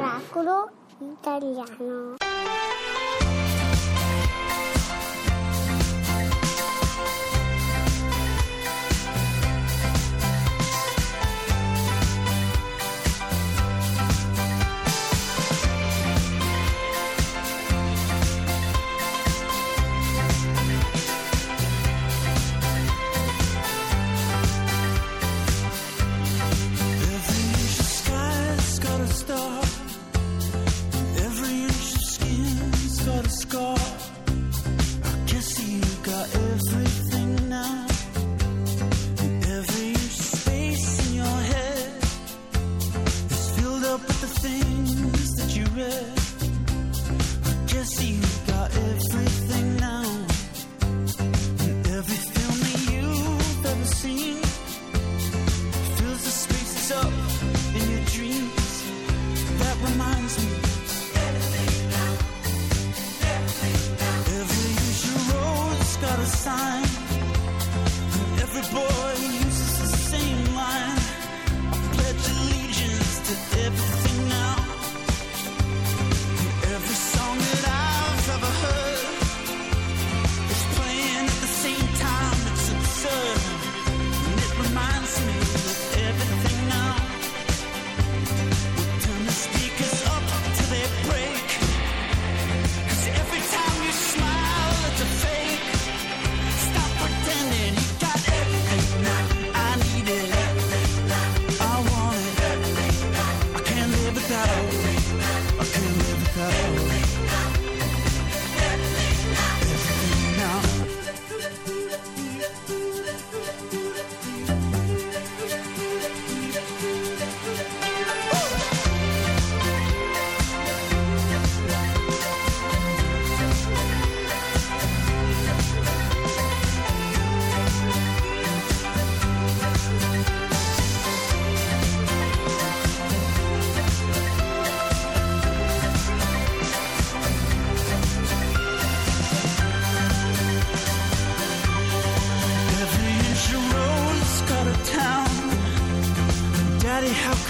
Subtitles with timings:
[0.00, 2.16] Oracolo italiano.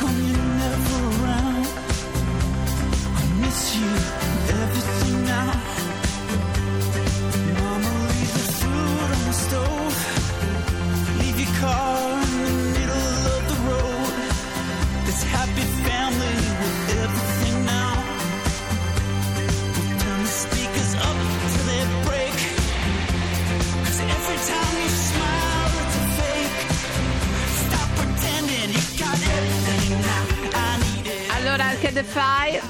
[0.00, 0.49] 空。
[31.90, 32.62] Allora, Arcade Fire,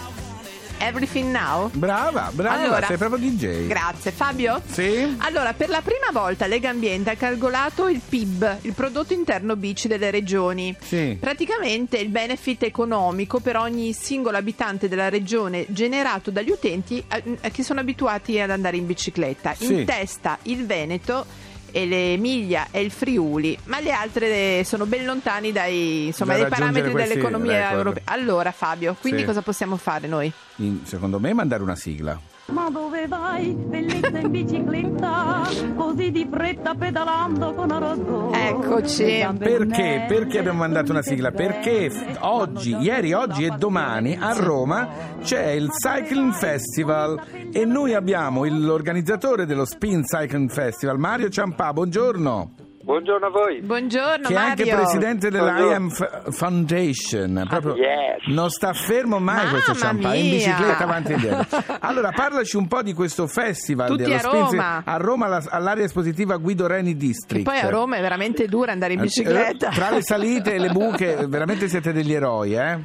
[0.79, 1.69] Everything Now.
[1.75, 3.67] Brava, brava, Allora, sei proprio DJ.
[3.67, 4.13] Grazie.
[4.13, 4.63] Fabio?
[4.67, 5.15] Sì?
[5.19, 9.89] Allora, per la prima volta Lega Ambiente ha calcolato il PIB, il prodotto interno bici
[9.89, 10.75] delle regioni.
[10.81, 11.19] Sì.
[11.21, 17.63] Praticamente il benefit economico per ogni singolo abitante della regione generato dagli utenti eh, che
[17.63, 19.53] sono abituati ad andare in bicicletta.
[19.55, 19.81] Sì.
[19.81, 21.27] In testa il Veneto
[21.73, 26.93] l'Emilia e il Friuli, ma le altre sono ben lontani dai, insomma, Da dai parametri
[26.93, 27.77] dell'economia record.
[27.77, 28.03] europea.
[28.07, 29.27] Allora Fabio, quindi Sì.
[29.27, 30.31] cosa possiamo fare noi?
[30.57, 32.19] In- secondo me mandare una sigla.
[32.51, 35.43] Ma dove vai, bellezza in bicicletta,
[35.77, 38.33] così di fretta pedalando con Orozzo?
[38.33, 39.27] Eccoci.
[39.39, 40.05] Perché?
[40.09, 41.31] Perché abbiamo mandato una sigla?
[41.31, 41.91] Perché
[42.21, 44.89] oggi, ieri, oggi e domani a Roma
[45.23, 47.21] c'è il Cycling Festival
[47.53, 51.73] e noi abbiamo l'organizzatore dello Spin Cycling Festival, Mario Ciampà.
[51.73, 52.70] Buongiorno.
[52.83, 53.61] Buongiorno a voi.
[53.61, 54.77] Buongiorno che è anche Mario.
[54.81, 55.91] presidente dell'IAM
[56.31, 57.45] Foundation.
[57.47, 58.25] Proprio yes.
[58.29, 60.35] Non sta fermo mai Mamma questo Ciampà, è in mia.
[60.37, 61.59] bicicletta avanti e indietro.
[61.81, 64.83] Allora, parlaci un po' di questo festival Tutti dello a Cy- Roma.
[64.87, 67.45] a Roma alla- all'area espositiva Guido Reni Che District.
[67.45, 69.69] poi a Roma è veramente dura andare in bicicletta.
[69.69, 72.79] Eh, Tra le salite e le buche, veramente siete degli eroi, eh?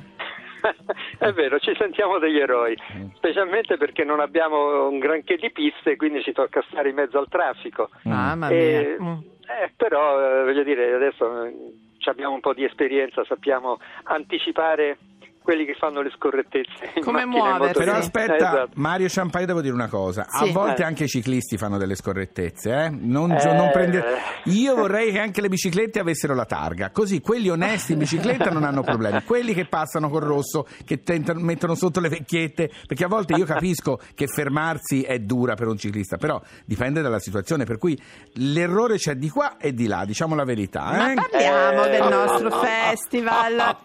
[1.17, 2.77] È vero, ci sentiamo degli eroi,
[3.15, 7.27] specialmente perché non abbiamo un granché di piste, quindi ci tocca stare in mezzo al
[7.29, 7.89] traffico.
[8.03, 9.09] Mamma E- mia.
[9.09, 9.17] Mm.
[9.61, 11.53] eh, però, eh, voglio dire, adesso eh,
[11.99, 14.97] ci abbiamo un po' di esperienza, sappiamo anticipare
[15.45, 16.99] quelli che fanno le scorrettezze.
[17.01, 17.71] Come e motorino.
[17.71, 18.69] Però aspetta, Eh, esatto.
[18.73, 20.25] Mario Ciampai, devo dire una cosa.
[20.29, 20.51] A Sì.
[20.51, 20.85] volte Eh.
[20.85, 22.89] anche i ciclisti fanno delle scorrettezze, eh?
[22.89, 23.55] Non, gio- Eh.
[23.55, 24.03] non prende-
[24.45, 28.63] Io vorrei che anche le biciclette avessero la targa, così quelli onesti in bicicletta non
[28.63, 29.23] hanno problemi.
[29.23, 33.45] Quelli che passano col rosso, che tentano- mettono sotto le vecchiette, perché a volte io
[33.45, 37.95] capisco che fermarsi è dura per un ciclista, però dipende dalla situazione, per cui
[38.33, 40.83] l'errore c'è di qua e di là, diciamo la verità.
[40.85, 41.13] Ma Eh?
[41.13, 41.89] parliamo Eh.
[41.91, 43.77] del nostro festival.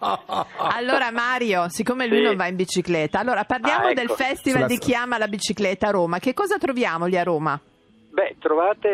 [0.57, 2.23] Allora Mario, siccome lui Sì.
[2.23, 4.15] non va in bicicletta, allora parliamo Ah, del ecco.
[4.15, 6.19] festival Sulla- di chi ama la bicicletta a Roma.
[6.19, 7.59] Che cosa troviamo lì a Roma?
[8.11, 8.89] Beh, trovate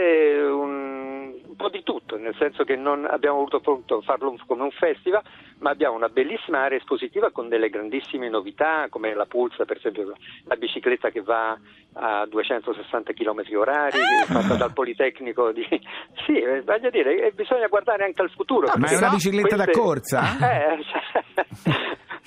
[0.52, 4.70] un, un po' di tutto, nel senso che non abbiamo voluto appunto farlo come un
[4.72, 5.24] festival,
[5.60, 10.14] ma abbiamo una bellissima area espositiva con delle grandissime novità, come la Pulsa, per esempio
[10.46, 11.58] la bicicletta che va
[11.94, 15.66] a 260 km orari, fatta dal Politecnico di...
[16.28, 18.68] Sì, eh, voglio dire, eh, bisogna guardare anche al futuro.
[18.76, 20.38] Ma è una bicicletta da queste- corsa?
[20.38, 20.84] Eh,
[21.64, 21.74] cioè,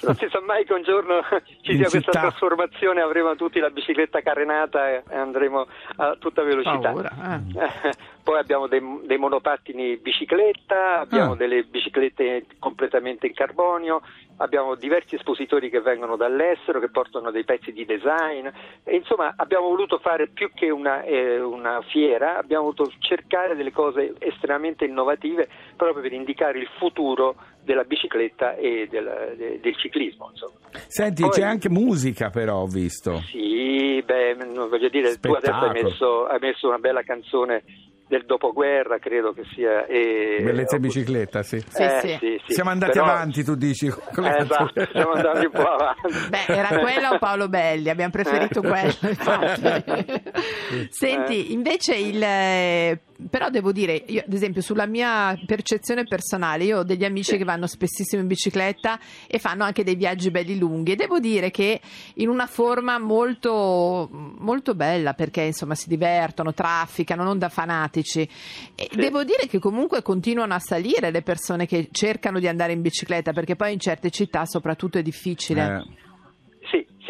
[0.02, 1.20] non si sa mai che un giorno
[1.62, 2.20] ci sia questa città.
[2.20, 5.66] trasformazione, avremo tutti la bicicletta carenata e e andremo
[5.96, 6.90] a tutta velocità.
[6.92, 7.10] Paura,
[7.54, 7.92] Eh,
[8.22, 11.36] Poi abbiamo dei, dei monopattini bicicletta, abbiamo Ah.
[11.36, 14.02] delle biciclette completamente in carbonio,
[14.36, 18.46] abbiamo diversi espositori che vengono dall'estero, che portano dei pezzi di design.
[18.84, 23.72] E, insomma, abbiamo voluto fare più che una, eh, una fiera, abbiamo voluto cercare delle
[23.72, 30.28] cose estremamente innovative proprio per indicare il futuro della bicicletta e del, de- del ciclismo.
[30.30, 30.58] Insomma.
[30.86, 33.20] Senti, Poi- c'è anche musica però, ho visto.
[33.30, 35.72] Sì, beh, non voglio dire, tu adesso hai Spettacolo.
[35.88, 37.62] messo, hai messo una bella canzone
[38.08, 39.86] del dopoguerra, credo che sia.
[39.86, 41.60] E, Bellezza in bicicletta, sì.
[41.60, 42.16] Sì, Eh, sì.
[42.18, 42.52] sì, sì.
[42.54, 43.88] Siamo andati Però- avanti, tu dici.
[43.88, 46.28] con Eh, esatto, siamo andati un po' avanti.
[46.28, 48.68] Beh, era quella o Paolo Belli, abbiamo preferito Eh.
[48.68, 48.94] quello.
[49.02, 50.22] infatti.
[50.90, 52.98] Senti, invece il...
[53.28, 57.44] Però devo dire, io ad esempio sulla mia percezione personale, io ho degli amici che
[57.44, 61.80] vanno spessissimo in bicicletta e fanno anche dei viaggi belli lunghi e devo dire che
[62.14, 68.28] in una forma molto, molto bella perché insomma si divertono, trafficano, non da fanatici.
[68.74, 72.80] E devo dire che comunque continuano a salire le persone che cercano di andare in
[72.80, 75.84] bicicletta perché poi in certe città soprattutto è difficile.
[75.86, 76.08] Eh.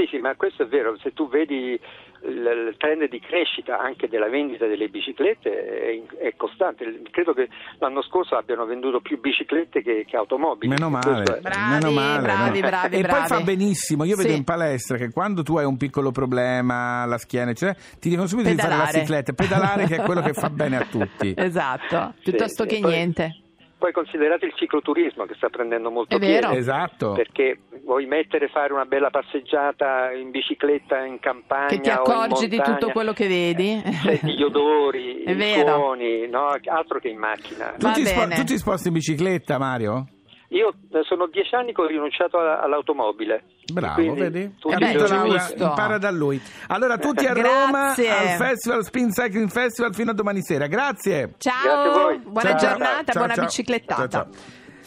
[0.00, 0.96] Sì, sì, ma questo è vero.
[1.02, 1.78] Se tu vedi
[2.22, 7.02] il, trend di crescita anche della vendita delle biciclette è, è costante.
[7.10, 7.48] Credo che
[7.78, 10.72] l'anno scorso abbiano venduto più biciclette che, che automobili.
[10.72, 12.22] Meno male, è- Bravi, meno male.
[12.22, 12.66] bravi, no?
[12.68, 13.18] bravi, e bravi.
[13.28, 14.04] poi fa benissimo.
[14.04, 14.36] Io vedo Sì.
[14.36, 18.48] in palestra che quando tu hai un piccolo problema alla schiena, eccetera, ti dicono subito
[18.48, 18.98] di fare la Pedalare.
[19.00, 21.34] cicletta, pedalare che è quello che fa bene a tutti.
[21.50, 23.34] Esatto, piuttosto sì, che poi- niente.
[23.80, 26.50] Poi considerate il cicloturismo che sta prendendo molto piede.
[26.54, 27.12] Esatto.
[27.12, 32.60] Perché vuoi mettere fare una bella passeggiata in bicicletta in campagna Che ti accorgi di
[32.60, 33.82] tutto quello che vedi.
[34.02, 35.74] senti gli odori, i vero.
[35.74, 36.48] suoni, no?
[36.66, 37.74] altro che in macchina.
[37.78, 40.06] Tu ti, spo- tu ti sposti in bicicletta, Mario?
[40.52, 43.44] Io eh, sono dieci anni che ho rinunciato all'automobile.
[43.72, 44.52] Bravo, vedi?
[44.58, 45.46] Capito, Laura?
[45.56, 46.40] Impara da lui.
[46.66, 48.10] Allora, tutti a Roma Grazie.
[48.10, 50.66] al Festival Spin Cycling Festival fino a domani sera.
[50.66, 51.34] Grazie.
[51.38, 52.18] Grazie a Ciao, voi.
[52.18, 53.44] buona Ciao, giornata, ciao, buona ciao.
[53.44, 54.28] biciclettata.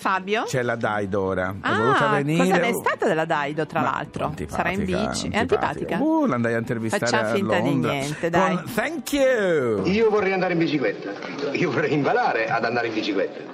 [0.03, 0.44] Fabio?
[0.44, 1.55] C'è la Daidora.
[1.61, 2.44] È voluta Ah, venire.
[2.44, 4.25] cosa ne è stata della Daido, tra Ma l'altro?
[4.25, 5.29] antipatica, Sarà in bici.
[5.29, 5.97] È antipatica?
[5.97, 7.91] Uh, l'andai a intervistare Facciamo a finta di Londra.
[7.94, 8.55] niente, dai.
[8.55, 9.85] Con Thank you.
[9.85, 11.11] Io vorrei andare in bicicletta.
[11.53, 13.51] Io vorrei imparare ad andare in bicicletta.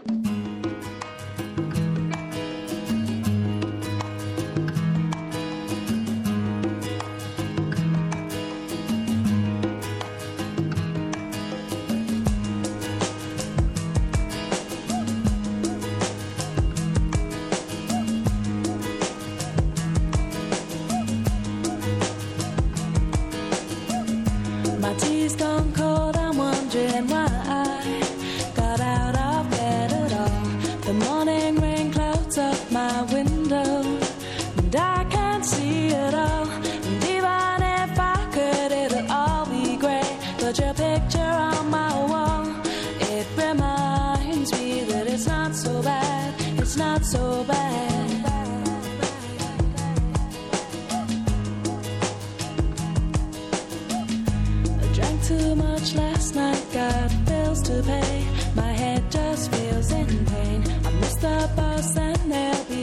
[40.59, 42.45] Your picture on my wall,
[43.13, 48.25] it reminds me that it's not so bad, it's not so bad.
[54.81, 58.27] I drank too much last night, got bills to pay.
[58.55, 60.63] My head just feels in pain.
[60.85, 62.78] I missed the bus and there'll be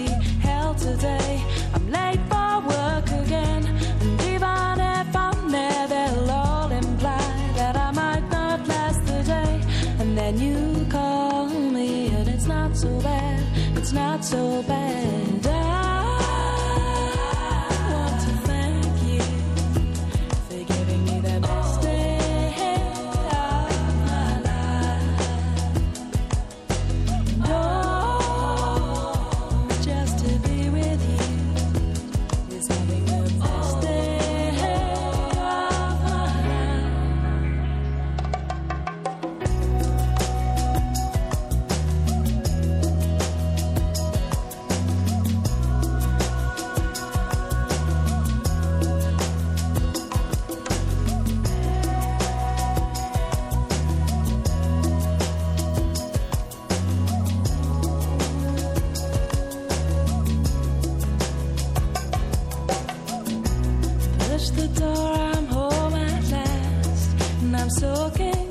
[64.36, 68.45] touch the door, I'm home at last, and I'm soaking.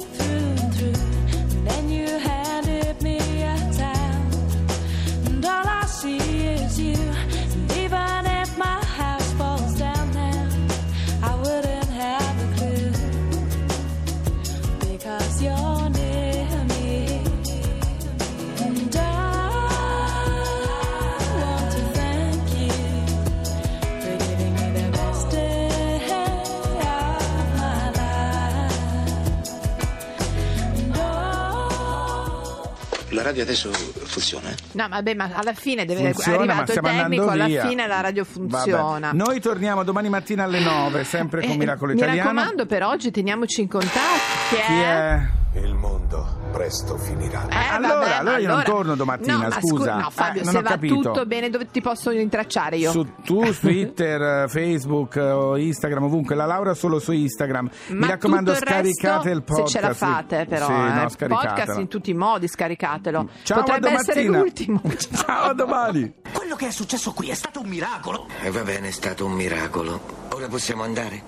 [33.25, 34.49] Radio adesso funziona?
[34.49, 34.55] eh?
[34.73, 37.67] No, vabbè, ma alla fine deve, Funziona, è arrivato il tecnico, alla via.
[37.67, 39.11] fine la radio funziona.
[39.11, 39.15] Vabbè.
[39.17, 42.29] Noi torniamo domani mattina alle 9, sempre con Eh, Miracolo mi Italiano.
[42.31, 44.44] raccomando, per oggi teniamoci in contatto.
[44.49, 44.65] Chi è?
[44.65, 45.33] Chi è?
[45.59, 47.47] Il mondo presto finirà.
[47.47, 49.95] Eh, allora, vabbè, allora io non torno domattina, no, scusa.
[49.95, 50.95] no, Fabio, Eh, non se ho va capito.
[50.95, 52.91] tutto bene, dove ti posso rintracciare io?
[52.91, 56.35] Su, tu, su Twitter, eh, Facebook, eh, Instagram, ovunque.
[56.35, 57.69] La Laura solo su Instagram.
[57.87, 59.67] Mi Ma raccomando, tutto il scaricate resto, il podcast.
[59.69, 60.65] Se ce la fate, però.
[60.65, 63.29] Sì, eh, no, podcast in tutti i modi, scaricatelo.
[63.43, 64.37] Ciao, a Potrebbe essere domattina.
[64.77, 64.81] l'ultimo.
[65.25, 66.13] Ciao, a domani.
[66.33, 68.27] Quello che è successo qui è stato un miracolo.
[68.41, 70.01] E va bene, è stato un miracolo.
[70.33, 71.23] Ora possiamo andare?